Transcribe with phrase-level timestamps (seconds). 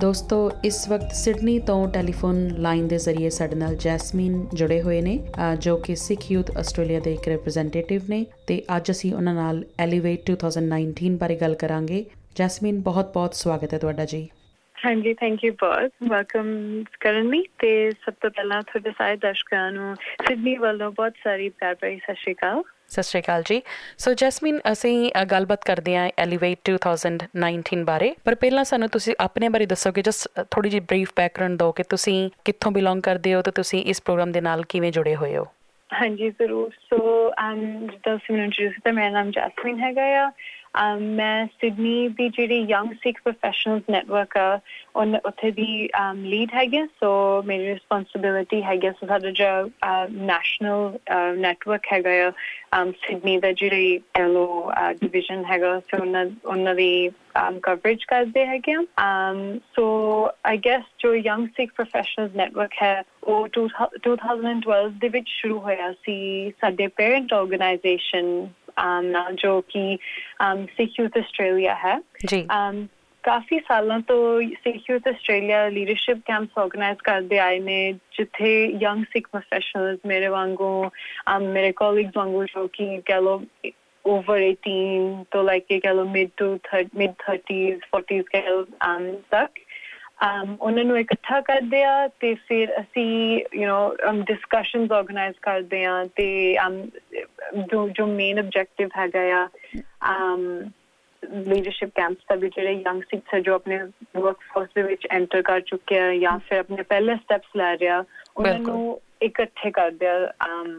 [0.00, 5.18] ਦੋਸਤੋ, ਇਸ ਵਕਤ ਸਿਡਨੀ ਤੋਂ ਟੈਲੀਫੋਨ ਲਾਈਨ ਦੇ ਜ਼ਰੀਏ ਸਾਡੇ ਨਾਲ ਜੈਸਮੀਨ ਜੁੜੇ ਹੋਏ ਨੇ
[5.60, 10.30] ਜੋ ਕਿ ਸਿੱਖ ਯੂਥ ਆਸਟ੍ਰੇਲੀਆ ਦੇ ਇੱਕ ਰਿਪਰੈਜ਼ੈਂਟੇਟਿਵ ਨੇ ਤੇ ਅੱਜ ਅਸੀਂ ਉਹਨਾਂ ਨਾਲ ਐਲੀਵੇਟ
[10.30, 12.04] 2019 ਬਾਰੇ ਗੱਲ ਕਰਾਂਗੇ।
[12.36, 14.26] ਜੈਸਮੀਨ, ਬਹੁਤ-ਬਹੁਤ ਸਵਾਗਤ ਹੈ ਤੁਹਾਡਾ ਜੀ।
[14.86, 16.46] ਹਾਂਜੀ ਥੈਂਕ ਯੂ ਬਹੁਤ ਵੈਲਕਮ
[17.00, 21.74] ਕਰਨ ਲਈ ਤੇ ਸਭ ਤੋਂ ਪਹਿਲਾਂ ਤੁਹਾਡੇ ਸਾਰੇ ਦਰਸ਼ਕਾਂ ਨੂੰ ਸਿਡਨੀ ਵੱਲੋਂ ਬਹੁਤ ਸਾਰੀ ਪਿਆਰ
[21.74, 23.62] ਭਰੀ ਸਤਿ ਸ਼੍ਰੀ ਅਕਾਲ। ਸਤਿ ਸ਼੍ਰੀ ਅਕਾਲ ਜੀ।
[23.98, 29.66] ਸੋ ਜੈਸਮੀਨ ਅਸੀਂ ਗੱਲਬਾਤ ਕਰਦੇ ਹਾਂ ਐਲੀਵੇਟ 2019 ਬਾਰੇ। ਪਰ ਪਹਿਲਾਂ ਸਾਨੂੰ ਤੁਸੀਂ ਆਪਣੇ ਬਾਰੇ
[29.66, 33.84] ਦੱਸੋਗੇ ਜਸ ਥੋੜੀ ਜਿਹੀ ਬਰੀਫ ਬੈਕਗ੍ਰਾਉਂਡ ਦਿਓ ਕਿ ਤੁਸੀਂ ਕਿੱਥੋਂ ਬਿਲੋਂਗ ਕਰਦੇ ਹੋ ਤੇ ਤੁਸੀਂ
[33.84, 35.46] ਇਸ ਪ੍ਰੋਗਰਾਮ ਦੇ ਨਾਲ ਕਿਵੇਂ ਜੁੜੇ ਹੋਏ ਹੋ?
[35.92, 40.30] ਹਾਂਜੀ ਜ਼ਰੂਰ। ਸੋ ਆਮ ਜਿੱਦਾਂ ਸਿਮਰਨ ਇੰਟਰੋਡਿਊਸ ਕੀਤਾ ਮੇਰਾ ਨਾਮ ਜੈਸਮੀਨ ਹੈਗਾ ਆ।
[41.00, 44.60] ਮੈਂ ਸਿਡਨੀ ਦੀ ਜਿਹੜੀ ਯੰਗ ਸਿੱਖ ਪ੍ਰੋਫੈਸ਼ਨਲਸ ਨੈਟਵਰਕ ਆ
[44.96, 49.70] ਉਹ ਉੱਥੇ ਦੀ ਲੀਡ ਹੈਗੀ ਸੋ ਮੇਰੀ ਰਿਸਪੌਂਸਿਬਿਲਿਟੀ ਹੈਗੀ ਸੋ ਸਾਡਾ ਜੋ
[50.10, 50.98] ਨੈਸ਼ਨਲ
[51.36, 52.30] ਨੈਟਵਰਕ ਹੈਗਾ
[52.84, 57.10] ਸਿਡਨੀ ਦਾ ਜਿਹੜੀ ਐਲੋ ਡਿਵੀਜ਼ਨ ਹੈਗਾ ਸੋ ਉਹਨਾਂ ਉਹਨਾਂ ਦੀ
[57.62, 59.34] ਕਵਰੇਜ ਕਰਦੇ ਹੈਗੇ ਆ।
[59.76, 59.84] ਸੋ
[60.46, 63.48] ਆਈ ਗੈਸ ਜੋ ਯੰਗ ਸਿੱਖ ਪ੍ਰੋਫੈਸ਼ਨਲਸ ਨੈਟਵਰਕ ਹੈ, ਉਹ
[64.08, 68.48] 2012 ਦੇ ਵਿੱਚ ਸ਼ੁਰੂ ਹੋਇਆ ਸੀ ਸਾਡੇ ਪੇਰੈਂਟ ਆਰਗੇਨਾਈਜੇਸ਼ਨ
[69.34, 69.98] ਜੋ ਕਿ
[70.64, 72.46] ਸਿੱਖ ਯੂਥ ਆਸਟ੍ਰੇਲੀਆ ਹੈ ਜੀ
[73.22, 79.28] ਕਾਫੀ ਸਾਲਾਂ ਤੋਂ Sikh youth Australia leadership camps organise ਕਰਦੇ ਆਏ ਨੇ ਜਿੱਥੇ ਯੰਗ ਸਿੱਖ
[79.28, 80.90] ਪ੍ਰੋਫੈਸ਼ਨਲਸ ਮੇਰੇ ਵਾਂਗੂ
[81.40, 83.42] ਮੇਰੇ ਕੋਲੀਗਸ ਵਾਂਗੂ ਜੋ ਕਿ ਕਹ ਲੋ
[84.06, 86.46] over 18 to like ਕਹ ਲੋ mid to
[86.98, 88.64] mid 30s 40s ਕਹ ਲੋ
[89.30, 89.50] ਤੱਕ
[90.18, 93.08] um ਉਹਨਾਂ ਨੂੰ ਇਕੱਠਾ ਕਰਦੇ ਆ ਤੇ ਫਿਰ ਅਸੀਂ
[93.54, 96.26] ਯੂ نو ਡਿਸਕਸ਼ਨਸ ਆਰਗੇਨਾਈਜ਼ ਕਰਦੇ ਆ ਤੇ
[96.66, 96.78] um
[97.70, 99.46] ਜੋ ਜੋ ਮੇਨ ਆਬਜੈਕਟਿਵ ਹੈਗਾ ਆ
[100.12, 100.42] um
[101.22, 103.78] ਲੀਡਰਸ਼ਿਪ ਕੈਂਪਸ ਦਾ ਵੀ ਜਿਹੜੇ ਯੰਗ ਸਿੱਖਸ ਹੈ ਜੋ ਆਪਣੇ
[104.16, 108.04] ਵਰਕਫੋਰਸ ਦੇ ਵਿੱਚ ਐਂਟਰ ਕਰ ਚੁੱਕੇ ਆ ਜਾਂ ਫਿਰ ਆਪਣੇ ਪਹਿਲੇ ਸਟੈਪਸ ਲੈ ਰਿਹਾ
[108.36, 110.70] ਉਹਨਾਂ ਨੂੰ ਇਕੱਠੇ ਕਰਦੇ ਆ um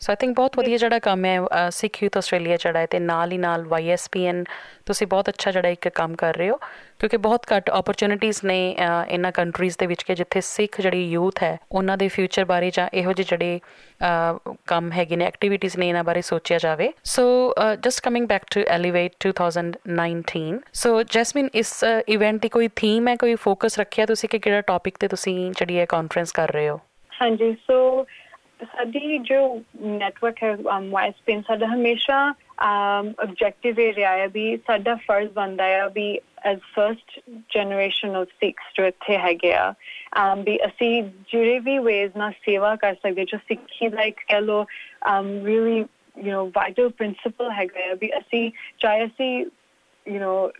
[0.00, 1.38] ਸੋ ਆਈ ਥਿੰਕ ਬਹੁਤ ਵਧੀਆ ਜਿਹੜਾ ਕੰਮ ਹੈ
[1.70, 4.42] ਸਿੱਖ ਯੂਥ ਆਸਟ੍ਰੇਲੀਆ ਜਿਹੜਾ ਹੈ ਤੇ ਨਾਲ ਹੀ ਨਾਲ YSPN
[4.86, 6.56] ਤੁਸੀਂ ਬਹੁਤ ਅੱਛਾ ਜਿਹੜਾ ਇੱਕ ਕੰਮ ਕਰ ਰਹੇ ਹੋ
[7.00, 8.58] ਕਿਉਂਕਿ ਬਹੁਤ ਘੱਟ ਓਪਰਚ्युनिटीज ਨੇ
[9.08, 12.88] ਇਨ੍ਹਾਂ ਕੰਟਰੀਜ਼ ਦੇ ਵਿੱਚ ਕਿ ਜਿੱਥੇ ਸਿੱਖ ਜਿਹੜੀ ਯੂਥ ਹੈ ਉਹਨਾਂ ਦੇ ਫਿਊਚਰ ਬਾਰੇ ਜਾਂ
[12.94, 13.60] ਇਹੋ ਜਿਹੇ ਜਿਹੜੇ
[14.66, 19.28] ਕੰਮ ਹੈਗੇ ਨੇ ਐਕਟੀਵਿਟੀਜ਼ ਨੇ ਇਹਨਾਂ ਬਾਰੇ ਸੋਚਿਆ ਜਾਵੇ so just coming back to elevate
[19.28, 21.72] 2019 so Jasmine ਇਸ
[22.08, 25.78] ਇਵੈਂਟ ਦੀ ਕੋਈ ਥੀਮ ਹੈ ਕੋਈ ਫੋਕਸ ਰੱਖਿਆ ਤੁਸੀਂ ਕਿ ਕਿਹੜਾ ਟੌਪਿਕ ਤੇ ਤੁਸੀਂ ਜਿਹੜੀ
[25.78, 26.80] ਹੈ ਕਾਨਫਰੰਸ ਕਰ ਰਹੇ ਹੋ
[27.10, 28.06] ਹਾਂਜੀ ਸੋ
[28.64, 29.38] ਸਾਡੀ ਜੋ
[29.80, 35.64] ਨੈਟਵਰਕ ਹੈ um, ਵਾਈਸਪਿਨ ਸਾਡਾ ਹਮੇਸ਼ਾ um, ਆਬਜੈਕਟਿਵ ਇਹ ਰਿਹਾ ਹੈ ਵੀ ਸਾਡਾ ਫਰਜ਼ ਬਣਦਾ
[35.64, 37.20] ਹੈ we as first
[37.54, 39.72] generation of Sikhs ਜੋ ਇੱਥੇ ਹੈਗੇ ਆ
[40.20, 44.40] um ਵੀ ਅਸੀਂ ਜਿਹੜੇ ਵੀ ਵੇਜ਼ ਨਾਲ ਸੇਵਾ ਕਰ ਸਕਦੇ ਜੋ ਸਿੱਖੀ ਦਾ ਇੱਕ ਕਹ
[44.40, 44.64] ਲੋ
[45.08, 45.78] um really,
[46.16, 49.46] you know, vital principle ਹੈਗਾ ਵੀ ਅਸੀਂ, ਚਾਹੇ ਅਸੀਂ
[50.06, 50.52] you know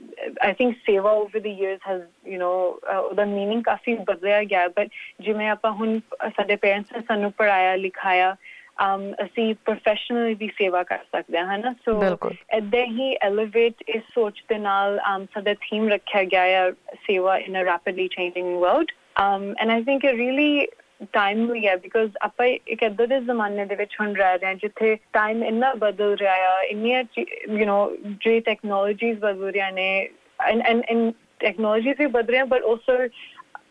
[0.42, 2.00] i think seva over the years has
[2.32, 4.88] you know uh, the meaning ਕਾਫੀ ਬਦਲਿਆ ਗਿਆ but
[5.20, 8.36] ਜਿਵੇਂ ਆਪਾਂ ਹੁਣ ਸਾਡੇ ਪੇਰੈਂਟਸ ਨੇ ਸਾਨੂੰ ਪੜਾਇਆ ਲਿਖਾਇਆ
[8.84, 12.18] um ਅਸੀਂ ਪ੍ਰੋਫੈਸ਼ਨਲੀ ਵੀ ਸੇਵਾ ਕਰ ਸਕਦੇ ਹਾਂ ਹਨਾ ਸੋ
[12.56, 16.70] ਇਦਾਂ ਹੀ ਐਲੀਵੇਟ ਇਸ ਸੋਚ ਦੇ ਨਾਲ um ਸਾਡਾ ਥੀਮ ਰੱਖਿਆ ਗਿਆ ਹੈ
[17.06, 20.68] seva in a rapidly changing world um and i think it really
[21.13, 24.97] timely ਹੈ ਬਿਕਾਜ਼ ਆਪਾਂ ਇੱਕ ਇਦਾਂ ਦੇ ਜ਼ਮਾਨੇ ਦੇ ਵਿੱਚ ਹੁਣ ਰਹਿ ਰਹੇ ਹਾਂ ਜਿੱਥੇ
[25.13, 27.03] ਟਾਈਮ ਇੰਨਾ ਬਦਲ ਰਿਹਾ ਹੈ ਇੰਨੀਆਂ
[27.49, 32.63] ਯੂ نو ਜੇ ਟੈਕਨੋਲੋਜੀਜ਼ ਬਦਲ ਰਹੀਆਂ ਨੇ ਐਂਡ ਐਂਡ ਐਂਡ ਟੈਕਨੋਲੋਜੀਜ਼ ਵੀ ਬਦਲ ਰਹੀਆਂ ਬਟ
[32.63, 33.07] ਆਲਸੋ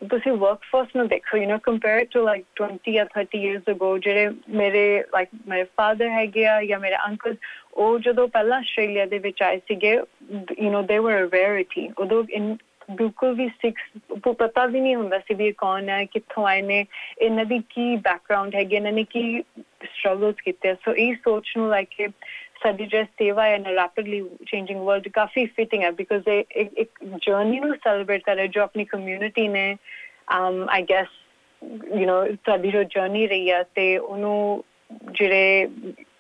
[0.09, 4.29] ਤੁਸੀਂ ਵਰਕਫੋਰਸ ਨੂੰ ਦੇਖੋ you know compare to like 20 ਜਾਂ 30 ਇਅਰਸ ਅਗੋ ਜਿਹੜੇ
[4.49, 7.37] ਮੇਰੇ ਲਾਈਕ ਮੇਰੇ ਫਾਦਰ ਹੈਗੇ ਆ ਜਾਂ ਮੇਰੇ ਅੰਕਲ
[7.75, 9.93] ਉਹ ਜਦੋਂ ਪਹਿਲਾਂ ਆਸਟ੍ਰੇਲੀਆ ਦੇ ਵਿੱਚ ਆਏ ਸੀਗੇ
[10.59, 12.57] ਯੂ نو ਦੇ ਵਰ ਅ ਰੇਅਰਿਟੀ ਉਦੋਂ ਇਨ
[12.92, 16.86] ਬਿਲਕੁਲ ਵੀ ਸਿਕਸ ਪਤਾ ਵੀ ਨਹੀਂ ਹੁੰਦਾ ਸੀ ਵੀ ਕੌਣ ਹੈ, ਕਿੱਥੋਂ ਆਏ ਨੇ,
[17.22, 19.42] ਇਹਨਾਂ ਦੀ ਕੀ ਬੈਕਗ੍ਰਾਉਂਡ ਹੈਗੀ, ਇਹਨਾਂ ਨੇ ਕੀ
[19.84, 21.90] ਸਟਰਗਲਸ ਕੀਤੇ ਸੋ ਇਹ ਸੋਚ ਨੂੰ ਲਾਈਕ
[22.64, 27.60] ਸਾਡੀ ਜੋ ਸੇਵਾ ਹੈ ਨਾ ਰੈਪਿਡਲੀ ਚੇਂਜਿੰਗ ਵਰਲਡ ਕਾਫੀ ਫਿਟਿੰਗ ਹੈ ਬਿਕਾਜ਼ ਇਹ ਇੱਕ ਜਰਨੀ
[27.60, 29.76] ਨੂੰ ਸੈਲੀਬ੍ਰੇਟ ਕਰ ਰਹੇ ਜੋ ਆਪਣੀ ਕਮਿਊਨਿਟੀ ਨੇ
[30.36, 31.12] um i guess,
[31.96, 34.64] you know ਸਾਡੀ ਜੋ ਜਰਨੀ ਰਹੀ ਹੈ ਤੇ ਉਹਨੂੰ
[35.12, 35.68] ਜਿਹੜੇ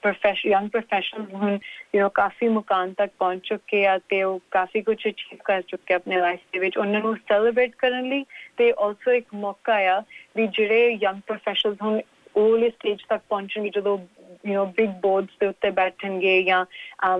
[0.04, 1.58] ਪ੍ਰੋਫੈਸ਼ਨ ਯੰਗ ਪ੍ਰੋਫੈਸ਼ਨਲਸ ਹੁਣ
[1.94, 5.94] ਯੂ نو ਕਾਫੀ ਮੁਕਾਮ ਤੱਕ ਪਹੁੰਚ ਚੁੱਕੇ ਆ ਤੇ ਉਹ ਕਾਫੀ ਕੁਝ ਅਚੀਵ ਕਰ ਚੁੱਕੇ
[5.94, 8.24] ਆਪਣੇ ਲਾਈਫ ਦੇ ਵਿੱਚ ਉਹਨਾਂ ਨੂੰ ਸੈਲੀਬ੍ਰੇਟ ਕਰਨ ਲਈ
[8.56, 10.00] ਤੇ ਆਲਸੋ ਇੱਕ ਮੌਕਾ ਆ
[10.36, 12.00] ਵੀ ਜਿਹੜੇ ਯੰਗ ਪ੍ਰੋਫੈਸ਼ਨਲਸ ਹੁਣ
[12.36, 13.98] ਉਹ ਸਟੇਜ ਤੱਕ ਪਹੁੰਚਣਗੇ ਜਦੋਂ
[14.46, 16.64] ਯੂ نو ਬਿਗ ਬੋਰਡਸ ਦੇ ਉੱਤੇ ਬੈਠਣਗੇ ਜਾਂ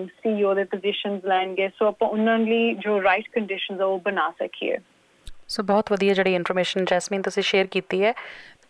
[0.07, 4.79] ਸੀਈਓ ਦੇ ਪੋਜੀਸ਼ਨਸ ਲੈਣਗੇ ਸੋ ਆਪਾਂ ਉਹਨਾਂ ਲਈ ਜੋ ਰਾਈਟ ਕੰਡੀਸ਼ਨਸ ਉਹ ਬਣਾ ਸਕੀਏ
[5.49, 8.13] ਸੋ ਬਹੁਤ ਵਧੀਆ ਜਿਹੜੀ ਇਨਫੋਰਮੇਸ਼ਨ ਜੈਸਮੀਨ ਤੁਸੀਂ ਸ਼ੇਅਰ ਕੀਤੀ ਹੈ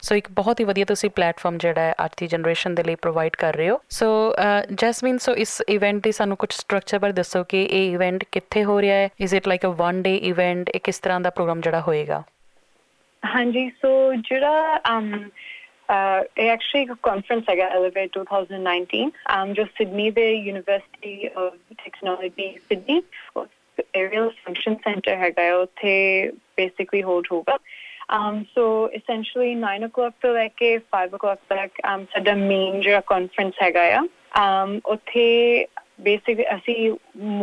[0.05, 3.35] ਸੋ ਇੱਕ ਬਹੁਤ ਹੀ ਵਧੀਆ ਤੁਸੀਂ ਪਲੇਟਫਾਰਮ ਜਿਹੜਾ ਹੈ ਅੱਜ ਦੀ ਜਨਰੇਸ਼ਨ ਦੇ ਲਈ ਪ੍ਰੋਵਾਈਡ
[3.35, 4.09] ਕਰ ਰਹੇ ਹੋ। ਸੋ
[4.73, 8.79] ਜੈਸਮੀਨ ਸੋ ਇਸ ਇਵੈਂਟ ਦੀ ਸਾਨੂੰ ਕੁਝ ਸਟਰਕਚਰ ਬਾਰੇ ਦੱਸੋ ਕਿ ਇਹ ਇਵੈਂਟ ਕਿੱਥੇ ਹੋ
[8.81, 9.09] ਰਿਹਾ ਹੈ?
[9.19, 12.23] Is it like a one day event ਇਹ ਕਿਸ ਤਰ੍ਹਾਂ ਦਾ ਪ੍ਰੋਗਰਾਮ ਜਿਹੜਾ ਹੋਏਗਾ?
[13.23, 13.89] ਹਾਂਜੀ ਸੋ
[14.23, 15.07] ਜਿਹੜਾ um
[15.89, 19.01] ਇਹ ਐਕਚੁਅਲੀ ਇੱਕ ਕਾਨਫਰੰਸ ਹੈਗਾ ਐਲੀਵੇਟ 2019
[19.33, 23.01] um ਜੋ ਸਿਡਨੀ ਦੇ university of technology Sydney
[23.95, 25.95] aerial function centre ਹੈਗਾ ਉੱਥੇ
[26.57, 27.57] ਬੇਸਿਕਲੀ ਹੋਲਡ ਹੋਗਾ
[28.10, 33.62] Um, so essentially 9 o'clock to like 5 o'clock ਤੱਕ um, ਸਾਡਾ ਮੇਨ ਜਿਹੜਾ ਕਾਨਫਰੰਸ
[33.62, 34.00] ਹੈਗਾ ਆ
[34.40, 35.26] um, ਉੱਥੇ
[36.08, 36.90] basically ਅਸੀਂ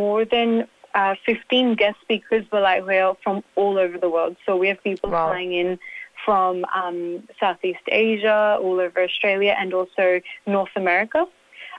[0.00, 0.66] more than
[1.00, 4.82] uh, 15 guest speakers buਲਾਏ ਹੋਏ ਆ from all over the world so we have
[4.88, 5.24] people wow.
[5.28, 5.78] flying in
[6.24, 11.26] from um, Southeast Asia, all over Australia, and also North America.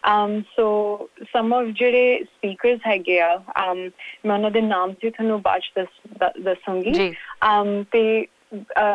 [0.03, 3.29] Um, so some of ਜਿਹੜੇ speakers ਹੈਗੇ ਆ
[3.63, 3.91] um,
[4.25, 7.09] ਮੈਂ ਉਹਨਾਂ ਦੇ ਨਾਮ ਤੇ ਤੁਹਾਨੂੰ ਬਾਅਦ ਦੱਸ ਦੱਸਾਂਗੀ ਜੀ
[7.49, 8.32] um, ਤੇ uh,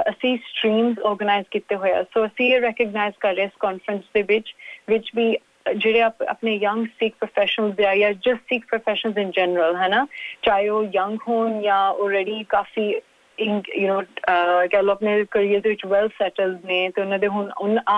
[0.09, 4.21] ਅਸੀਂ ਸਟ੍ਰੀਮਸ ਆਰਗੇਨਾਈਜ਼ ਕੀਤੇ ਹੋਏ ਆ। ਸੋ ਅਸੀਂ ਇਹ ਰੈਕਗਨਾਈਜ਼ ਕਰ ਰਹੇ ਇਸ ਕਾਨਫਰੰਸ ਦੇ
[4.21, 4.55] ਵਿੱਚ
[4.89, 5.37] ਵਿੱਚ ਵੀ
[5.75, 10.05] ਜਿਹੜੇ ਆਪਣੇ ਯੰਗ ਸਿੱਖ ਪ੍ਰੋਫੈਸ਼ਨਲਸ ਦੇ ਆ ਜਾਂ just Sikh professionals in general ਹੈ ਨਾ?
[10.41, 12.93] ਚਾਹੇ ਉਹ ਯੰਗ ਹੋਣ ਜਾਂ ਆਲਰੇਡੀ ਕਾਫੀ
[13.41, 17.49] ਯੂ نو ਕਹ ਆਪਣੇ ਕਰੀਅਰ ਦੇ ਵਿੱਚ ਵੈਲ ਸੈਟਲਡ ਨੇ, ਤੇ ਉਹਨਾਂ ਦੇ ਹੁਣ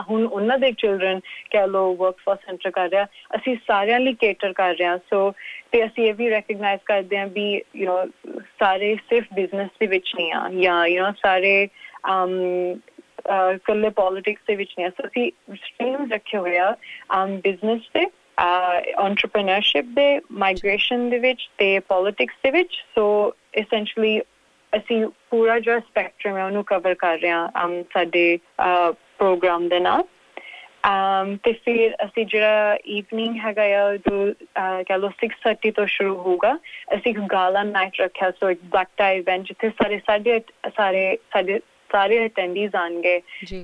[0.10, 1.20] ਹੁਣ ਉਹਨਾਂ ਦੇ ਚਿਲड्रन
[1.52, 3.06] ਕਹ ਲੋ ਵਰਕਫੋਰਸ ਸੈਂਟਰ ਕਰ ਰਿਹਾ,
[3.36, 5.32] ਅਸੀਂ ਸਾਰਿਆਂ ਲਈ ਕੇਟਰ ਕਰ ਰਹੇ ਹਾਂ ਸੋ
[5.72, 10.12] ਤੇ ਅਸੀਂ ਇਹ ਵੀ ਰੈਕਗਨਾਈਜ਼ ਕਰਦੇ ਹਾਂ ਵੀ ਯੂ نو ਸਾਰੇ ਸਿਰਫ ਬਿਜ਼ਨਸ ਦੇ ਵਿੱਚ
[10.16, 11.68] ਨਹੀਂ ਆ, ਜਾਂ ਯੂ نو ਸਾਰੇ
[12.14, 12.40] ਅਮ
[13.64, 16.72] ਕੱਲੇ ਪੋਲਿਟਿਕਸ ਦੇ ਵਿੱਚ ਨਹੀਂ ਆ ਸੋ ਅਸੀਂ ਸਟ੍ਰੀਮਸ ਰੱਖੇ ਹੋਏ ਆ
[17.16, 18.06] ਅਮ ਬਿਜ਼ਨਸ ਤੇ
[18.40, 23.06] ਐਂਟਰਪ੍ਰੀਨਰਸ਼ਿਪ ਦੇ ਮਾਈਗ੍ਰੇਸ਼ਨ ਦੇ ਵਿੱਚ, ਤੇ ਪੋਲਿਟਿਕਸ ਦੇ ਵਿੱਚ ਸੋ
[23.60, 24.12] essentially
[24.78, 28.40] ਅਸੀਂ ਪੂਰਾ ਜੋ ਸਪੈਕਟਰਮ ਹੈ, ਉਹਨੂੰ ਕਵਰ ਕਰ ਰਹੇ ਹਾਂ ਸਾਡੇ
[29.18, 30.04] ਪ੍ਰੋਗਰਾਮ ਦੇ ਨਾਲ।
[30.88, 34.34] um ਤੇ ਫਿਰ ਅਸੀਂ ਜਿਹੜਾ ਈਵਨਿੰਗ ਹੈਗਾ ਆ, ਜੋ
[34.88, 36.54] ਕਹ ਲੋ 6:30 ਤੋਂ ਸ਼ੁਰੂ ਹੋਊਗਾ,
[36.96, 40.40] ਅਸੀਂ ਇੱਕ ਗਾਲਾ ਨਾਈਟ ਰੱਖਿਆ ਸੋ ਇੱਕ ਬਲੈਕ ਟਾਈ ਇਵੈਂਟ ਜਿੱਥੇ ਸਾਰੇ, ਸਾਡੇ
[40.78, 41.04] ਸਾਰੇ,
[41.34, 41.60] ਸਾਡੇ
[41.92, 43.20] ਸਾਰੇ ਅਟੈਂਡੀਜ਼ ਆਣਗੇ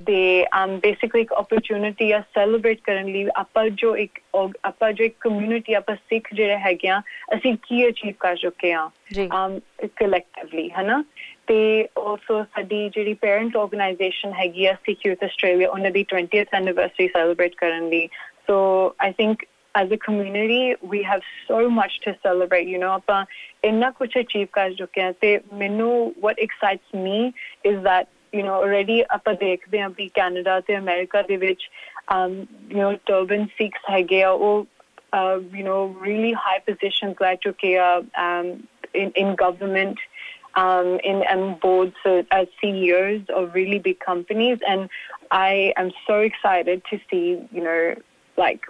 [0.06, 4.20] ਤੇ um, ਆਮ ਬੇਸਿਕਲੀ ਇੱਕ ਓਪਰਚ्युनिटी ਆ ਸੈਲੀਬ੍ਰੇਟ ਕਰਨ ਲਈ ਆਪਾਂ ਜੋ ਇੱਕ
[4.64, 7.02] ਆਪਾਂ ਜੋ ਇੱਕ ਕਮਿਊਨਿਟੀ ਆਪਾਂ ਸਿੱਖ ਜਿਹੜੇ ਹੈਗੇ ਆ
[7.36, 8.90] ਅਸੀਂ ਕੀ ਅਚੀਵ ਕਰ ਚੁੱਕੇ ਆ
[9.32, 9.60] ਆਮ
[9.98, 11.04] ਕਲੈਕਟਿਵਲੀ um, ਹਨਾ?
[11.48, 17.56] ਤੇ ਆਲਸੋ ਸਾਡੀ ਜਿਹੜੀ ਪੇਰੈਂਟ ਆਰਗੇਨਾਈਜੇਸ਼ਨ ਹੈਗੀ ਆ ਸਿਕਿਊਰ ਆਸਟ੍ਰੇਲੀਆ ਉਹਨਾਂ ਦੀ 20th ਐਨੀਵਰਸਰੀ ਸੈਲੀਬ੍ਰੇਟ
[17.56, 18.08] ਕਰਨ ਲਈ।
[18.48, 18.58] So
[19.00, 19.44] I think
[19.76, 22.92] as a community we have so much to celebrate you know?
[22.92, 23.24] ਆਪਾਂ
[23.64, 25.90] ਇੰਨਾ ਕੁਝ ਅਚੀਵ ਕਰ ਚੁੱਕੇ ਹਾਂ ਤੇ ਮੈਨੂੰ
[26.26, 27.20] what excites me
[27.70, 31.69] is that you know already ਆਪਾਂ ਦੇਖਦੇ ਹਾਂ ਵੀ ਕੈਨੇਡਾ ਤੇ ਅਮਰੀਕਾ ਦੇ ਵਿੱਚ
[32.15, 32.37] um
[32.75, 34.67] you know turban sikhs ਹੈਗੇ ਆ ਉਹ
[35.19, 37.93] uh, you know really high positions ਲੈ ਚੁੱਕੇ ਆ
[38.27, 38.51] um
[39.03, 40.07] in in government
[40.63, 44.97] um in um boards uh, as CEOs of really big companies and
[45.43, 47.27] I am so excited to see
[47.59, 47.81] you know
[48.37, 48.67] like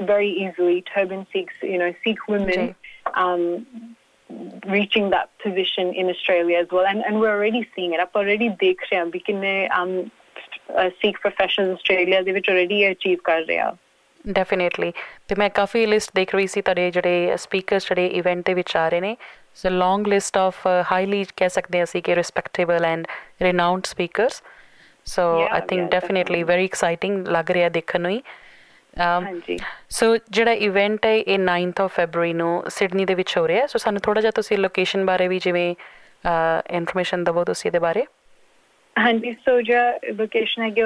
[0.00, 2.74] very easily turban Sikhs, you know, Sikh women
[3.14, 3.64] um,
[4.67, 6.85] reaching that position in Australia as well.
[6.85, 7.99] And, and we're already seeing it.
[7.99, 9.93] ਆਪਾਂ already ਦੇਖ ਰਹੇ ਹਾਂ ਵੀ ਕਿੰਨੇ um,
[10.73, 12.23] uh, Sikh professionals Australia.
[12.23, 13.75] ਦੇ ਵਿੱਚ already achieve ਕਰ ਰਹੇ ਆ
[14.25, 14.91] ਡੈਫੀਨਿਟਲੀ
[15.27, 18.87] ਤੇ ਮੈਂ ਕਾਫੀ ਲਿਸਟ ਦੇਖ ਰਹੀ ਸੀ ਤੁਹਾਡੇ ਜਿਹੜੇ ਸਪੀਕਰਸ ਜਿਹੜੇ ਇਵੈਂਟ ਦੇ ਵਿੱਚ ਆ
[18.89, 19.15] ਰਹੇ ਨੇ
[19.55, 23.07] so long list of highly ਕਹਿ ਸਕਦੇ ਅਸੀਂ ਕਿ respectable and
[23.41, 24.41] renowned speakers
[25.05, 28.21] so I think definitely very exciting ਲੱਗ ਰਿਹਾ ਦੇਖਣ ਨੂੰ ਹੀ
[28.97, 29.57] ਹਾਂਜੀ।
[29.89, 33.79] ਸੋ ਜਿਹੜਾ ਇਵੈਂਟ ਹੈ ਇਹ 9th ਆਫ ਫੈਬਰੀ ਨੂੰ ਸਿਡਨੀ ਦੇ ਵਿੱਚ ਹੋ ਰਿਹਾ ਸੋ
[33.79, 35.75] ਸਾਨੂੰ ਥੋੜਾ ਜਿਹਾ ਤੁਸੀਂ ਲੋਕੇਸ਼ਨ ਬਾਰੇ ਵੀ ਜਿਵੇਂ
[36.71, 38.05] ਇਨਫੋਰਮੇਸ਼ਨ ਦਵੋ ਤੁਸੀਂ ਇਹਦੇ ਬਾਰੇ।
[38.95, 39.75] ਹਾਂਜੀ ਸੋ ਜੋ
[40.13, 40.85] ਲੋਕੇਸ਼ਨ ਹੈ ਜੋ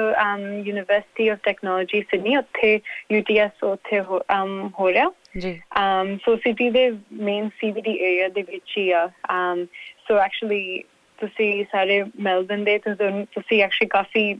[0.64, 2.80] ਯੂਨੀਵਰਸਿਟੀ ਆਫ ਟੈਕਨੋਲੋਜੀ ਸਿਡਨੀ ਉੱਥੇ
[3.12, 8.90] ਯੂਟੀਐਸ ਉੱਥੇ ਹੋ ਰਿਹਾ। ਜੀ। um ਸੋ ਸਿਟੀ ਦੇ ਮੇਨ ਸੀਬੀਡੀ ਏਰੀਆ ਦੇ ਵਿੱਚ ਹੀ
[8.90, 9.04] ਆ।
[9.34, 9.64] um
[10.08, 10.82] ਸੋ ਐਕਚੁਅਲੀ
[11.26, 14.34] ਤੁਸੀਂ ਸਾਰੇ ਮੈਲਬਨ ਦੇ ਤੁਸੀਂ ਐਕਚੁਅਲੀ ਕਾਫੀ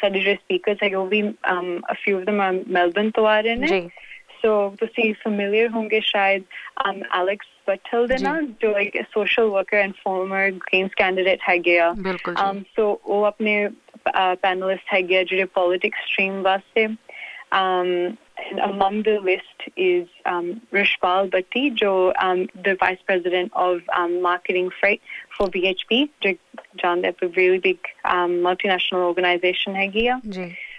[0.00, 3.66] ਸਾਡੇ ਜਿਹੜੇ ਸਪੀਕਰਸ ਹੈ ਉਹ ਵੀ a few of them Melbourne ਤੋਂ ਆ ਰਹੇ ਨੇ।
[3.66, 3.88] ਜੀ।
[4.42, 6.42] ਸੋ ਤੁਸੀਂ ਫੈਮਿਲੀਅਰ ਹੋਗੇ ਸ਼ਾਇਦ
[7.20, 11.90] ਐਲੈਕਸ ਬਟਲ ਦੇ ਨਾਲ ਜੋ ਇੱਕ social worker and former games candidate ਹੈਗੇ ਆ।
[12.44, 13.68] um ਸੋ ਉਹ ਆਪਣੇ
[14.42, 16.86] ਪੈਨਲਿਸਟ ਹੈਗੇ ਜਿਹੜੇ ਪੋਲਿਟਿਕਸ ਸਟਰੀਮ ਵਾਸਤੇ।
[17.56, 18.16] and
[18.62, 19.44] among the list
[19.76, 25.00] is um, Rishpal Bhatti, jo, um, the Vice President of um, Marketing Freight
[25.36, 26.08] for BHP.
[26.76, 29.74] John, that's a really big um, multinational organization.
[29.74, 29.88] Hai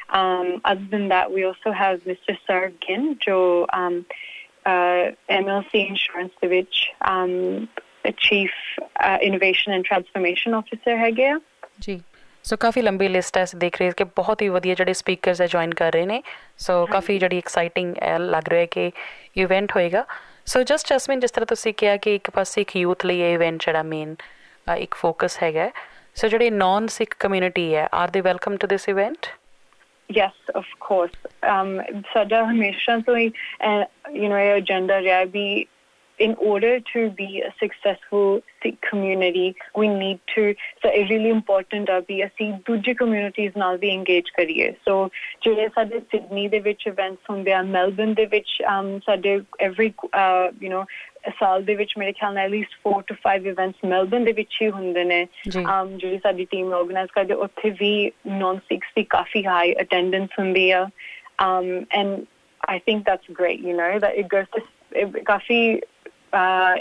[0.10, 2.38] um, other than that, we also have Mr.
[2.86, 4.06] Gin, jo, um,
[4.66, 7.70] uh, MLC Insurance Division, um,
[8.18, 8.52] Chief
[9.00, 10.98] uh, Innovation and Transformation Officer.
[10.98, 11.12] Hai
[11.82, 12.02] ਜੀ
[12.46, 15.74] ਸੋ ਕਾਫੀ ਲੰਬੀ list ਹੈ ਦੇਖ ਰਹੇ ਕਿ। ਬਹੁਤ ਹੀ ਵਧੀਆ ਜਿਹੜੇ speakers ਹੈ ਜੁਆਇਨ
[15.74, 16.22] ਕਰ ਰਹੇ ਨੇ।
[16.58, 18.92] ਸੋ ਕਾਫੀ ਜਿਹੜੀ ਐਕਸਾਈਟਿੰਗ ਲੱਗ ਰਿਹਾ ਹੈ ਕਿ
[19.38, 20.06] ਇਵੈਂਟ ਹੋਏਗਾ।
[20.46, 23.66] ਸੋ ਜਸਟ ਜਸਮਿਨ ਜਿਸ ਤਰ੍ਹਾਂ ਤੁਸੀਂ ਕਿਹਾ ਕਿ ਇੱਕ ਪਾਸੇ ਇੱਕ ਯੂਥ ਲਈ ਇਹ ਇਵੈਂਟ
[23.66, 24.16] ਜਿਹੜਾ ਮੇਨ
[24.78, 25.70] ਇੱਕ ਫੋਕਸ ਹੈਗਾ
[26.16, 29.28] ਸੋ ਜਿਹੜੀ ਨਾਨ ਸਿੱਖ ਕਮਿਊਨਿਟੀ ਹੈ are they welcome to this event
[30.10, 31.16] Yes, of course.
[31.52, 33.32] Um, ਸਾਡਾ ਹਮੇਸ਼ਾ ਤੋਂ ਹੀ
[34.08, 35.66] you know ਇਹ agenda ਰਿਹਾ ਵੀ
[36.20, 41.88] in order to be a successful Sikh community, we need to, so it's really important
[41.88, 44.96] that we see ਦੂਜੀ communities ਨਾਲ ਵੀ engage ਕਰੀਏ so
[45.46, 48.62] ਜਿਹੜੇ ਸਾਡੇ ਸਿਡਨੀ ਦੇ ਵਿੱਚ events ਹੁੰਦੇ ਆ ਮੈਲਬਨ ਦੇ ਵਿੱਚ
[49.06, 49.90] ਸਾਡੇ every
[50.22, 50.86] uh, you know
[51.40, 54.58] ਸਾਲ ਦੇ ਵਿੱਚ ਮੇਰੇ ਖਿਆਲ ਨਾਲ at least 4 to 5 events Melbourne ਦੇ ਵਿੱਚ
[54.62, 55.22] ਹੀ ਹੁੰਦੇ ਨੇ
[55.56, 57.92] um ਜਿਹੜੀ ਸਾਡੀ ਟੀਮ ਆਰਗੇਨਾਈਜ਼ ਕਰਦੀ ਉੱਥੇ ਵੀ
[58.44, 60.86] non sikhs ਦੀ ਕਾਫੀ high attendance ਹੁੰਦੀ ਆ
[61.46, 61.70] um
[62.00, 62.26] and
[62.74, 64.62] I think that's great you know that it goes to
[65.26, 65.60] ਕਾਫੀ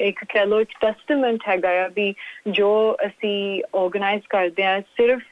[0.00, 2.14] ਇੱਕ ਕਹ ਲੋ ਇੱਕ ਟੈਸਟਮੈਂਟ ਹੈਗਾ ਆ ਵੀ
[2.48, 2.70] ਜੋ
[3.06, 5.22] ਅਸੀਂ ਆਰਗੇਨਾਈਜ਼ ਕਰਦੇ ਆ ਸਿਰਫ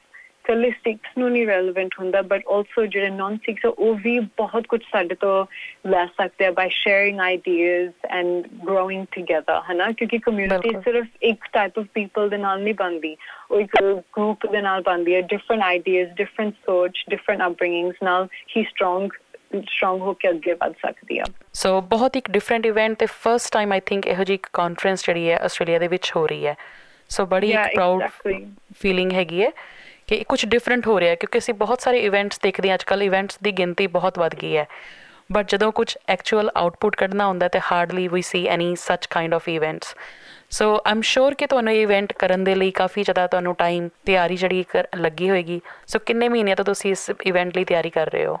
[0.45, 4.79] ਕੱਲੇ ਸਿੱਖਸ ਨੂੰ ਨਹੀਂ ਰੈਲੇਵੈਂਟ ਹੁੰਦਾ ਬਟ ਆਲਸੋ ਜਿਹੜੇ ਨਾਨ ਸਿੱਖਸ ਉਹ ਵੀ ਬਹੁਤ ਕੁਝ
[4.91, 5.45] ਸਾਡੇ ਤੋਂ
[5.87, 9.91] ਲੈ ਸਕਦੇ ਆ by sharing ideas and growing together ਹਨਾ?
[9.91, 13.15] ਕਿਉਂਕਿ ਕਮਿਊਨਿਟੀ ਸਿਰਫ ਇੱਕ ਟਾਈਪ ਆਫ ਪੀਪਲ ਦੇ ਨਾਲ ਨਹੀਂ ਬਣਦੀ
[13.51, 13.75] ਉਹ ਇੱਕ
[14.17, 18.27] ਗਰੁੱਪ ਦੇ ਨਾਲ ਬਣਦੀ ਹੈ ਡਿਫਰੈਂਟ ਆਈਡੀਆਜ਼ ਡਿਫਰੈਂਟ ਸੋਚ ਡਿਫਰੈਂਟ ਅਪਬ੍ਰਿੰਗਿੰਗਸ ਨਾਲ
[18.57, 19.09] ਹੀ ਸਟਰੋਂਗ
[19.61, 21.23] ਸਟਰੋਂਗ ਹੋ ਕੇ ਅੱਗੇ ਵਧ ਸਕਦੀ ਆ?
[21.53, 25.37] ਸੋ ਬਹੁਤ ਇੱਕ ਡਿਫਰੈਂਟ ਇਵੈਂਟ ਤੇ ਫਰਸਟ ਟਾਈਮ ਆਈ ਥਿੰਕ ਇਹੋ ਜੀ ਕਾਨਫਰੰਸ ਜਿਹੜੀ ਹੈ
[25.37, 26.55] ਆਸਟ੍ਰੇਲੀਆ ਦੇ ਵਿੱਚ ਹੋ ਰਹੀ ਹੈ।
[27.09, 28.03] ਸੋ ਬੜੀ ਇੱਕ ਪ੍ਰਾਊਡ
[28.81, 29.49] ਫੀਲਿੰਗ ਹੈਗੀ ਹੈ
[30.07, 33.37] ਕਿ ਕੁਝ ਡਿਫਰੈਂਟ ਹੋ ਰਿਹਾ ਹੈ ਕਿਉਂਕਿ ਅਸੀਂ ਬਹੁਤ ਸਾਰੇ ਇਵੈਂਟਸ ਦੇਖਦੇ ਹਾਂ ਅੱਜਕੱਲ ਇਵੈਂਟਸ
[33.43, 34.65] ਦੀ ਗਿਣਤੀ ਬਹੁਤ ਵੱਧ ਗਈ ਹੈ।
[35.31, 39.47] ਬਟ ਜਦੋਂ ਕੁਝ ਐਕਚੁਅਲ ਆਊਟਪੁੱਟ ਕੱਢਣਾ ਹੁੰਦਾ ਤੇ hardly we C any such kind of
[39.49, 39.95] events
[40.51, 44.35] so I'm sure ਕਿ ਤੁਹਾਨੂੰ ਇਹ ਇਵੈਂਟ ਕਰਨ ਦੇ ਲਈ ਕਾਫੀ ਜ਼ਿਆਦਾ ਤੁਹਾਨੂੰ ਟਾਈਮ ਤਿਆਰੀ
[44.35, 48.37] ਜਿਹੜੀ ਲੱਗੀ ਹੋਏਗੀ। ਸੋ ਕਿੰਨੇ ਮਹੀਨੇ ਤੋਂ ਤੁਸੀਂ ਇਸ ਇਵੈਂਟ ਲਈ ਤਿਆਰੀ ਕਰ ਰਹੇ ਹੋ?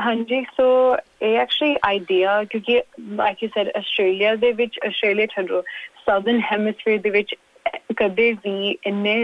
[0.00, 0.64] ਹਾਂਜੀ ਸੋ
[1.22, 5.62] ਇਹ ਐਕਚੁਅਲੀ ਆਈਡੀਆ ਕਿਉਂਕਿ ਲਾਈਕ ਯੂ ਸੈਡ ਆਸਟ੍ਰੇਲੀਆ ਦੇ ਵਿੱਚ ਆਸਟ੍ਰੇਲੀਆ ਛੱਡੋ
[6.06, 7.34] ਸਾਊਥਰਨ ਹੈਮਿਸਫੀਅਰ ਦੇ ਵਿੱਚ
[7.96, 9.14] ਕਦੇ ਵੀ ਇੰਨੇ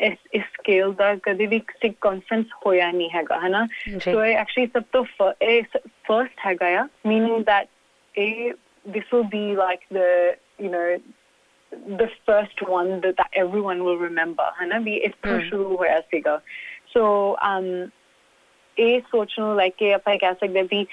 [0.00, 3.66] ਇਸ ਸਕੇਲ ਦਾ ਕਦੇ ਵੀ ਸਿਕ ਕਾਨਫਰੰਸ ਹੋਇਆ ਨਹੀਂ ਹੈਗਾ ਹਨਾ?
[3.98, 7.68] ਸੋ ਇਹ ਐਕਚੁਅਲੀ ਸਭ ਤੋਂ ਫਰਸਟ ਹੈਗਾ ਆ ਮੀਨਿੰਗ ਦੈਟ
[8.14, 8.52] ਇਹ
[8.92, 10.04] this will be like the
[10.64, 10.84] you know
[11.98, 14.78] the first one that, that everyone will remember ਹਨਾ?
[14.78, 16.40] ਵੀ ਇਸ ਤੋਂ ਸ਼ੁਰੂ ਹੋਇਆ ਸੀਗਾ।
[16.94, 17.02] ਸੋ
[17.48, 17.66] um
[18.80, 20.84] ਇਹ ਸੋਚ ਨੂੰ ਲੈ ਕੇ ਆਪਾਂ ਕਹਿ ਸਕਦੇ ਵੀ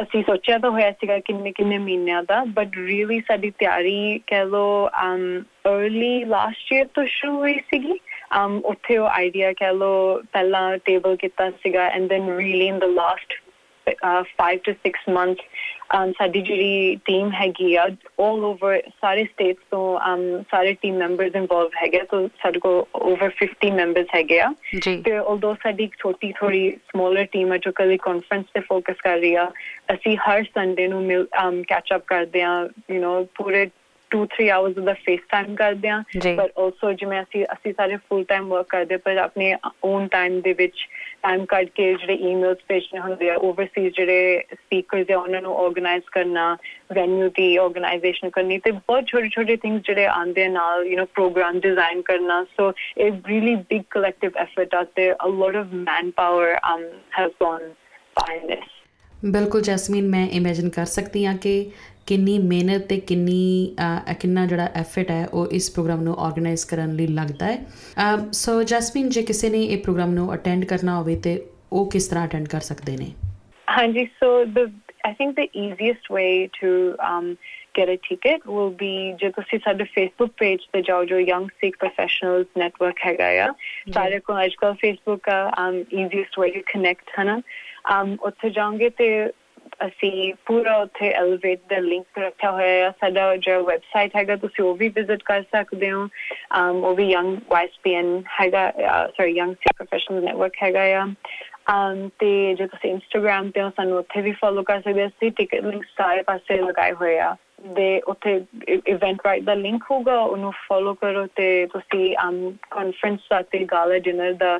[0.00, 4.66] ਅਸੀਂ ਸੋਚਿਆ ਤਾਂ ਹੋਇਆ ਸੀਗਾ ਕਿੰਨੇ ਕਿੰਨੇ ਮਹੀਨਿਆਂ ਦਾ ਬਟ ਰੀਲੀ ਸਾਡੀ ਤਿਆਰੀ ਕਹਿ ਲੋ
[5.04, 7.98] ਅਮ अर्ਲੀ ਲਾਸਟ ਈਅਰ ਤੋਂ ਸ਼ੁਰੂ ਹੋਈ ਸੀਗੀ।
[8.36, 12.84] um ਉੱਥੇ ਉਹ ਆਈਡੀਆ ਕਹਿ ਲੋ ਪਹਿਲਾਂ ਟੇਬਲ ਕੀਤਾ ਸੀਗਾ and then really in the
[12.84, 13.34] last
[13.87, 15.45] 5 to 6 months
[15.95, 17.85] um ਸਾਡੀ ਜਿਹੜੀ ਟੀਮ ਹੈਗੀ ਆ
[18.21, 20.21] 올 ਓਵਰ ਸਾਰੇ ਸਟੇਟਸ ਤੋਂ um
[20.51, 22.71] ਸਾਰੇ ਟੀਮ ਮੈਂਬਰਸ ਇਨਵੋਲਵ ਹੈਗੇ ਸੋ ਸਾਡੇ ਕੋ
[23.01, 27.71] ਓਵਰ 50 ਮੈਂਬਰਸ ਹੈਗੇ ਆ ਤੇ ਆਲਦੋ ਸਾਡੀ ਇੱਕ ਛੋਟੀ ਥੋੜੀ ਸਮਾਲਰ ਟੀਮ ਹੈ ਜੋ
[27.75, 29.49] ਕਦੇ ਕਾਨਫਰੰਸ ਤੇ ਫੋਕਸ ਕਰ ਰਹੀ ਆ
[29.93, 31.03] ਅਸੀਂ ਹਰ ਸੰਡੇ ਨੂੰ
[31.43, 32.55] um ਕੈਚ ਅਪ ਕਰਦੇ ਆ
[32.91, 33.67] ਯੂ نو ਪੂਰੇ
[34.11, 36.01] 2-3 ਆਵਰਸ ਦਾ ਫੇਸ ਟਾਈਮ ਕਰਦੇ ਆ
[36.35, 40.53] ਪਰ ਆਲਸੋ ਜਿਵੇਂ ਅਸੀਂ ਅਸੀਂ ਸਾਰੇ ਫੁੱਲ ਟਾਈਮ ਵਰਕ ਕਰਦੇ ਪਰ ਆਪਣੇ ਓਨ ਟਾਈਮ ਦੇ
[40.53, 40.87] ਵਿੱਚ
[41.22, 46.04] ਟਾਈਮ ਕੱਢ ਕੇ ਜਿਹੜੇ ਈਮੇਲਸ ਭੇਜਣੇ ਹੁੰਦੇ ਆ ਓਵਰਸੀਜ਼ ਜਿਹੜੇ ਸਪੀਕਰਸ ਆ, ਉਹਨਾਂ ਨੂੰ ਆਰਗੇਨਾਈਜ਼
[46.12, 46.56] ਕਰਨਾ
[46.94, 51.58] ਵੈਨਿਊ ਦੀ ਆਰਗੇਨਾਈਜੇਸ਼ਨ ਕਰਨੀ ਤੇ ਬਹੁਤ ਛੋਟੇ ਛੋਟੇ ਥਿੰਗਸ ਜਿਹੜੇ ਆਂਦੇ ਨਾਲ ਯੂ نو ਪ੍ਰੋਗਰਾਮ
[51.60, 55.72] ਡਿਜ਼ਾਈਨ ਕਰਨਾ। So it really big collective effort ਆ ਤੇ a lot of
[56.16, 56.86] manpower um
[57.18, 57.68] has gone
[58.16, 58.74] by this
[59.24, 61.70] ਬਿਲਕੁਲ ਜੈਸਮੀਨ, ਮੈਂ ਇਮੇਜਿਨ ਕਰ ਸਕਦੀ ਹਾਂ ਕਿ
[62.06, 63.76] ਕਿੰਨੀ ਮਿਹਨਤ ਤੇ ਕਿੰਨੀ
[64.20, 67.58] ਕਿੰਨਾ ਜਿਹੜਾ ਐਫਰਟ ਹੈ ਉਹ ਇਸ ਪ੍ਰੋਗਰਾਮ ਨੂੰ ਆਰਗੇਨਾਈਜ਼ ਕਰਨ ਲਈ ਲੱਗਦਾ ਹੈ।
[68.32, 72.26] ਸੋ ਜਸਮਿਨ ਜੇ ਕਿਸੇ ਨੇ ਇਹ ਪ੍ਰੋਗਰਾਮ ਨੂੰ ਅਟੈਂਡ ਕਰਨਾ ਹੋਵੇ ਤੇ ਉਹ ਕਿਸ ਤਰ੍ਹਾਂ
[72.26, 73.12] ਅਟੈਂਡ ਕਰ ਸਕਦੇ ਨੇ?
[73.78, 74.68] ਹਾਂਜੀ so the
[75.06, 76.68] I think the easiest way to
[77.08, 77.26] um,
[77.78, 78.88] get a ticket will be
[79.20, 83.52] ਜੇ ਤੁਸੀਂ ਸਾਡੇ Facebook page ਤੇ ਜਾਓ ਜੋ Young Sikh Professionals Network ਹੈਗਾ ਆ
[83.94, 87.36] ਸਾਰੇ ਕੋਲ ਅੱਜਕੱਲ Facebook ਆ um, easiest way to connect ਹਨਾ?
[87.94, 89.08] Um, ਉੱਥੇ ਜਾਓਗੇ ਤੇ
[89.86, 94.74] ਅਸੀਂ ਪੂਰਾ ਉੱਥੇ ਐਲੇਵੇਟ ਦਾ ਲਿੰਕ ਰੱਖਿਆ ਹੋਇਆ ਹੈ। ਸਾਡਾ ਜੋ ਵੈਬਸਾਈਟ ਹੈਗਾ, ਤੁਸੀਂ ਉਹ
[94.74, 96.04] ਵੀ ਵਿਜ਼ਿਟ ਕਰ ਸਕਦੇ ਹੋ।
[96.58, 98.70] Um ਉਹ ਵੀ ਯੰਗ ਵਾਈਐਸਪੀਐਨ ਹੈਗਾ
[99.16, 101.06] ਸੌਰੀ ਯੰਗ ਸੀ ਪ੍ਰੋਫੈਸ਼ਨਲ ਨੈਟਵਰਕ ਹੈਗਾ ਆ।
[101.72, 105.64] Um ਤੇ ਜੇ ਤੁਸੀਂ ਇੰਸਟਾਗ੍ਰam ਤੇ ਸਾਨੂੰ ਉੱਥੇ ਵੀ ਫੋਲੋ ਕਰ ਸਕਦੇ ਹੋ। ਅਸੀਂ ਟਿਕਟ
[105.64, 107.36] ਲਿੰਕ ਸਾਰੇ ਪਾਸੇ ਲਗਾਏ ਹੋਏ ਆ।
[107.74, 108.32] ਦੇ ਉੱਥੇ
[108.68, 112.36] ਇਵੈਂਟਰਾਈਟ ਦਾ ਲਿੰਕ ਹੋਊਗਾ, ਉਹਨੂੰ ਫੋਲੋ ਕਰੋ ਤੇ ਤੁਸੀਂ ਆਮ
[112.70, 114.58] ਕਾਨਫਰੰਸ ਸਾਤੇ ਗਾਲਾ ਡਿਨਰ ਦਾ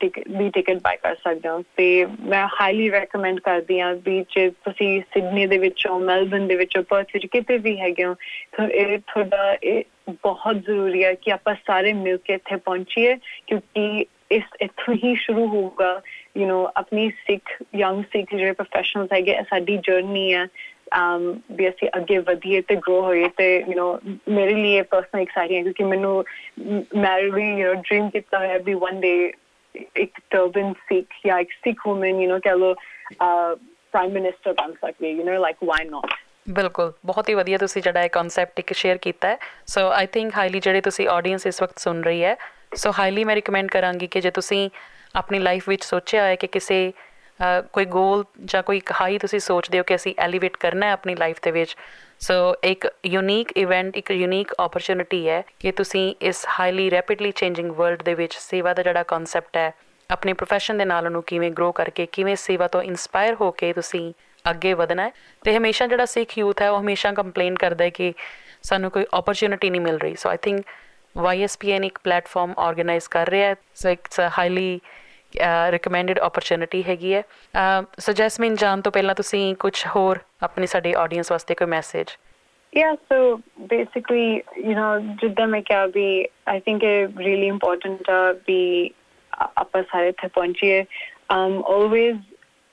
[0.00, 4.48] ਟਿਕਟ ਵੀ ਟਿਕਟ ਬਾਈ ਕਰ ਸਕਦੇ ਹੋ। ਤੇ ਮੈਂ ਹਾਈਲੀ ਰეკਮੈਂਡ ਕਰਦੀ ਹਾਂ ਵੀ ਜੇ
[4.64, 8.14] ਤੁਸੀਂ ਸਿਡਨੀ ਦੇ ਵਿੱਚੋਂ ਮੈਲਬਨ ਦੇ ਵਿੱਚੋਂ ਪਰਥ ਵਿੱਚ ਕਿਤੇ ਵੀ ਹੈਗੇ ਹੋ
[8.56, 9.84] ਤਾਂ ਇਹ ਤੁਹਾਡਾ, ਇਹ
[10.22, 13.16] ਬਹੁਤ ਜ਼ਰੂਰੀ ਹੈ ਕਿ ਆਪਾਂ ਸਾਰੇ ਮਿਲ ਕੇ ਇੱਥੇ ਪਹੁੰਚੀਏ,
[13.46, 16.00] ਕਿਉਂਕਿ ਇਸ ਇੱਥੋਂ ਹੀ ਸ਼ੁਰੂ ਹੋਊਗਾ।
[16.36, 20.46] ਯੂ نو ਆਪਣੀ ਸਿੱਖ ਯੰਗ ਸਿੱਖ ਜਿਹੜੇ ਪ੍ਰੋਫੈਸ਼ਨਲਸ ਹੈਗੇ ਸਾਡੀ ਜਰਨੀ ਹੈ।
[20.86, 25.56] Um, ਵੀ ਅਸੀਂ ਅੱਗੇ ਵਧੀਏ ਤੇ ਗਰੋ ਹੋਈਏ ਤੇ ਯੂ نو ਮੇਰੇ ਲਈ ਪਰਸਨਲ ਐਕਸਾਈਟਿੰਗ
[25.58, 26.24] ਹੈ ਕਿਉਂਕਿ ਮੈਨੂੰ
[26.96, 29.32] ਮੈਂ ਵੀ ਯੂ نو ਡ੍ਰੀਮ ਕੀਤਾ ਹੈ ਵੀ ਵਨ ਡੇ
[29.96, 32.72] ਇੱਕ ਟਰਬਨ ਸਿੱਖ ਜਾਂ ਇੱਕ ਸਿੱਖ ਔਮਨ ਯੂ نو ਕਹ ਲੋ
[33.20, 36.14] ਪ੍ਰਾਈਮ ਮਿਨਿਸਟਰ ਬਣ ਸਕਦੀ you know like why not
[36.48, 40.32] ਬਿਲਕੁਲ, ਬਹੁਤ ਹੀ ਵਧੀਆ ਤੁਸੀਂ ਜਿਹੜਾ ਇਹ ਕਨਸੈਪਟ ਇੱਕ ਸ਼ੇਅਰ ਕੀਤਾ ਹੈ। ਸੋ ਆਈ ਥਿੰਕ
[40.36, 42.36] ਹਾਈਲੀ ਜਿਹੜੇ ਤੁਸੀਂ ਆਡੀਅנס ਇਸ ਵਕਤ ਸੁਣ ਰਹੀ ਹੈ
[42.74, 44.68] ਸੋ ਹਾਈਲੀ ਮੈਂ ਰეკਮੈਂਡ ਕਰਾਂਗੀ ਕਿ ਜੇ ਤੁਸੀਂ
[45.14, 46.92] ਆਪਣੀ ਲਾਈਫ ਵਿੱਚ ਸੋਚਿਆ ਹੈ ਕਿ ਕਿਸੇ
[47.72, 51.36] ਕੋਈ ਗੋਲ ਜਾਂ ਕੋਈ ਹਾਈ ਤੁਸੀਂ ਸੋਚਦੇ ਹੋ ਕਿ ਅਸੀਂ ਐਲੀਵੇਟ ਕਰਨਾ ਹੈ ਆਪਣੀ ਲਾਈਫ
[51.42, 51.76] ਦੇ ਵਿੱਚ?
[52.20, 58.02] ਸੋ ਇੱਕ ਯੂਨੀਕ ਇਵੈਂਟ ਇੱਕ ਯੂਨੀਕ ਓਪਰਚ्युनिटी ਹੈ ਕਿ ਤੁਸੀਂ ਇਸ ਹਾਈਲੀ ਰੈਪਿਡਲੀ ਚੇਂਜਿੰਗ ਵਰਲਡ
[58.02, 59.72] ਦੇ ਵਿੱਚ ਸੇਵਾ ਦਾ ਜਿਹੜਾ ਕਨਸੈਪਟ ਹੈ,
[60.10, 64.12] ਆਪਣੇ profession ਦੇ ਨਾਲ ਉਹਨੂੰ ਕਿਵੇਂ ਗਰੋ ਕਰਕੇ, ਕਿਵੇਂ ਸੇਵਾ ਤੋਂ ਇਨਸਪਾਇਰ ਹੋ ਕੇ ਤੁਸੀਂ
[64.50, 65.10] ਅੱਗੇ ਵਧਣਾ ਹੈ।
[65.44, 68.14] ਤੇ ਹਮੇਸ਼ਾ ਜਿਹੜਾ ਸਿੱਖ ਯੂਥ ਹੈ, ਉਹ ਹਮੇਸ਼ਾ ਕੰਪਲੇਨ ਕਰਦਾ ਹੈ ਕਿ
[68.62, 70.66] ਸਾਨੂੰ ਕੋਈ ਓਪਰਚ्युनिटी ਨਹੀਂ ਮਿਲ ਰਹੀ। ਸੋ ਆਈ ਥਿੰਕ
[71.18, 74.80] YSPN ਇੱਕ ਪਲੇਟਫਾਰਮ ਆਰਗੇਨਾਈਜ਼ ਕਰ ਰਿਹਾ ਹੈ। So it's a highly
[75.72, 77.22] recommended opportunity ਹੈਗੀ ਹੈ
[77.98, 82.16] ਸੋ ਜੈਸਮੀਨ ਜਾਨ ਤੋਂ ਪਹਿਲਾਂ ਤੁਸੀਂ ਕੁਝ ਹੋਰ ਆਪਣੀ ਸਾਡੇ ਆਡੀਅנס ਵਾਸਤੇ ਕੋਈ message
[82.72, 83.18] Yeah, so
[83.70, 84.24] basically,
[84.68, 84.88] you know,
[85.20, 86.08] ਜਿੱਦਾਂ ਮੈਂ ਕਿਹਾ ਵੀ
[86.50, 88.16] I think it really important to
[88.48, 88.90] be
[89.56, 90.84] ਆਪਾਂ ਸਾਰੇ ਤੇ ਪਹੁੰਚੀਏ
[91.34, 92.18] um always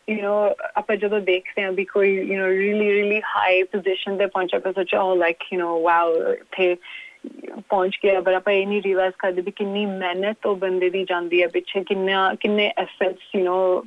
[0.08, 4.26] you know ਆਪਾਂ ਜਦੋਂ ਦੇਖਦੇ ਹਾਂ ਵੀ ਕੋਈ you know really really high position ਤੇ
[4.26, 6.76] ਪਹੁੰਚਿਆ ਪਰ ਸੋਚੋ oh like you know wow ਤੇ
[7.69, 11.43] ਪਹੁੰਚ ਗਿਆ ਪਰ ਆਪਾਂ ਇਹ ਨਹੀਂ ਰਿਅਲਾਈਜ਼ ਕਰਦੇ ਵੀ ਕਿੰਨੀ ਮਿਹਨਤ ਉਹ ਬੰਦੇ ਦੀ ਜਾਂਦੀ
[11.43, 13.83] ਹੈ ਪਿੱਛੇ ਕਿੰਨਾ ਕਿੰਨੇ efforts you know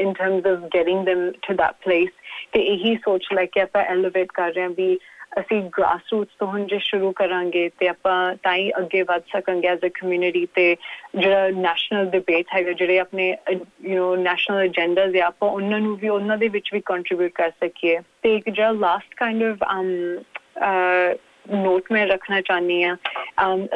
[0.00, 2.12] in terms of getting them to that place
[2.52, 4.98] ਤੇ ਇਹੀ ਸੋਚ ਲੈ ਕੇ ਆਪਾਂ ਐਲੀਵੇਟ ਕਰ ਰਹੇ ਹਾਂ ਵੀ
[5.38, 9.68] ਅਸੀਂ ਗ੍ਰਾਸ ਰੂਟਸ ਤੋਂ ਹੁਣ ਜੇ ਸ਼ੁਰੂ ਕਰਾਂਗੇ ਤੇ ਆਪਾਂ ਤਾਂ ਹੀ ਅੱਗੇ ਵਧ ਸਕਾਂਗੇ
[9.68, 10.76] ਐਜ਼ ਅ ਕਮਿਊਨਿਟੀ ਤੇ
[11.16, 13.36] ਜਿਹੜਾ ਨੈਸ਼ਨਲ ਡਿਬੇਟ ਹੈਗਾ ਜਿਹੜੇ ਆਪਣੇ
[13.82, 17.50] ਯੂ نو ਨੈਸ਼ਨਲ ਏਜੰਡਾਸ ਆ ਆਪਾਂ ਉਹਨਾਂ ਨੂੰ ਵੀ ਉਹਨਾਂ ਦੇ ਵਿੱਚ ਵੀ ਕੰਟਰੀਬਿਊਟ ਕਰ
[17.50, 21.16] ਸਕੀਏ ਤੇ ਇੱਕ ਜਿਹੜਾ last kind of um
[21.53, 22.95] note ਮੈਂ ਰੱਖਣਾ ਚਾਹਨੀ ਆ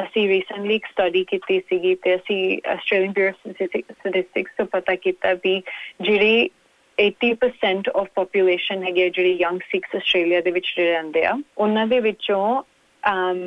[0.03, 5.61] ਅਸੀਂ ਰੀਸੈਂਟਲੀ ਇੱਕ ਸਟੱਡੀ ਕੀਤੀ ਸੀਗੀ ਤੇ ਅਸੀਂ ਆਸਟ੍ਰੇਲੀਅਨ ਬਿਊਰੋ ਸਟੈਟਿਸਟਿਕਸ ਤੋਂ ਪਤਾ ਕੀਤਾ ਵੀ
[6.01, 6.49] ਜਿਹੜੀ
[6.97, 12.63] 80% ਆਫ ਪੋਪੂਲੇਸ਼ਨ ਹੈਗੇ ਜਿਹੜੇ ਯੰਗ ਸਿਕਸ ਆਸਟ੍ਰੇਲੀਆ ਦੇ ਵਿੱਚ ਰਹਿੰਦੇ ਆ, ਉਹਨਾਂ ਦੇ ਵਿੱਚੋਂ
[13.03, 13.39] um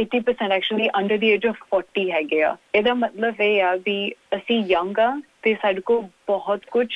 [0.00, 4.62] 80% actually under the age of 40 ਹੈਗੇ ਆ। ਇਹਦਾ ਮਤਲਬ ਇਹ ਆ ਵੀ ਅਸੀਂ
[4.66, 6.86] ਯੰਗ ਆ ਤੇ ਸਾਡੇ ਕੋਲ ਬਹੁਤ ਕੁਝ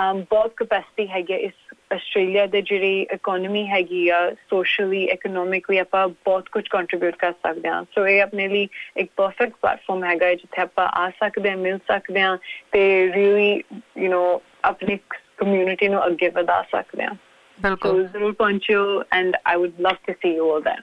[0.00, 1.52] um ਬਹੁਤ ਕਪੈਸਿਟੀ ਹੈਗੀ ਇਸ
[1.92, 4.18] ਆਸਟ੍ਰੇਲੀਆ ਦੇ ਜਿਹੜੀ ਇਕਨੋਮੀ ਹੈਗੀ ਆ
[4.50, 9.52] ਸੋਸ਼ਲੀ ਇਕਨੋਮਿਕਲੀ ਆਪਾਂ ਬਹੁਤ ਕੁਝ ਕੰਟਰੀਬਿਊਟ ਕਰ ਸਕਦੇ ਹਾਂ। ਸੋ ਇਹ ਆਪਣੇ ਲਈ ਇੱਕ ਪਰਫੈਕਟ
[9.62, 12.36] ਪਲੇਟਫਾਰਮ ਹੈਗਾ ਜਿੱਥੇ ਆਪਾਂ ਆ ਸਕਦੇ ਹਾਂ ਮਿਲ ਸਕਦੇ ਹਾਂ
[12.72, 12.82] ਤੇ
[13.14, 13.50] ਰੀਲੀ
[13.98, 14.98] ਯੂ نو ਆਪਣੀ
[15.38, 17.14] ਕਮਿਊਨਿਟੀ ਨੂੰ ਅੱਗੇ ਵਧਾ ਸਕਦੇ ਹਾਂ।
[17.58, 20.82] ਬਿਲਕੁਲ। ਜ਼ਰੂਰ ਪਹੁੰਚਿਓ and I would love to see you all then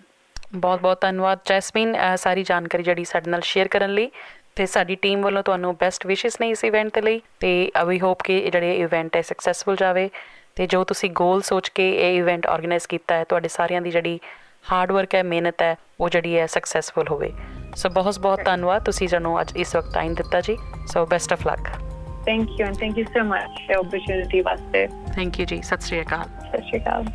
[0.55, 4.09] ਬਹੁਤ ਬਹੁਤ ਧੰਨਵਾਦ ਜੈਸਮੀਨ ਸਾਰੀ ਜਾਣਕਾਰੀ ਜਿਹੜੀ ਸਾਡੇ ਨਾਲ ਸ਼ੇਅਰ ਕਰਨ ਲਈ।
[4.55, 7.49] ਤੇ ਸਾਡੀ ਟੀਮ ਵੱਲੋਂ ਤੁਹਾਨੂੰ ਬੈਸਟ ਵਿਸ਼ੇਸ ਨੇ ਇਸ ਇਵੈਂਟ ਦੇ ਲਈ ਤੇ
[7.87, 10.09] ਵੀ ਹੋਪ ਕਿ ਜਿਹੜੇ ਇਵੈਂਟ ਹੈ ਸਕਸੈਸਫੁਲ ਜਾਵੇ।
[10.59, 14.19] ਤੇ ਜੋ ਤੁਸੀਂ ਗੋਲ ਸੋਚ ਕੇ ਇਹ ਇਵੈਂਟ ਆਰਗੇਨਾਈਜ਼ ਕੀਤਾ ਹੈ ਤੁਹਾਡੇ ਸਾਰਿਆਂ ਦੀ ਜਿਹੜੀ
[14.71, 17.31] ਹਾਰਡ ਵਰਕ ਹੈ ਮਿਹਨਤ ਹੈ ਉਹ ਜਿਹੜੀ ਹੈ ਸਕਸੈਸਫੁਲ ਹੋਵੇ।
[17.75, 21.47] ਸੋ ਬਹੁਤ ਬਹੁਤ ਧੰਨਵਾਦ ਤੁਸੀਂ ਸਾਨੂੰ ਅੱਜ ਇਸ ਵਕਤ ਟਾਈਮ ਦਿੱਤਾ ਜੀ। So best of
[21.47, 21.69] luck
[22.25, 26.01] thank you and thank you so much for opportunity ਵਾਸਤੇ। ਥੈਂਕ ਯੂ ਜੀ। ਸਤਿ ਸ਼੍ਰੀ
[26.01, 27.05] ਅਕਾਲ। ਸਤਿ ਸ਼੍ਰੀ ਅਕਾਲ।